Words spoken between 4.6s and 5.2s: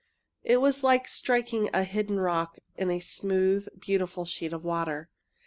water.